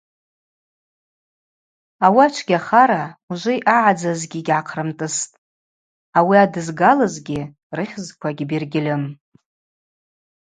[2.05, 5.35] Ауи ачвгьахара ужвы йъагӏадзазгьи йгьгӏахърымтӏыстӏ,
[6.17, 7.41] ауи адызгалызгьи
[7.75, 9.03] рыхьызква гьбергьльым.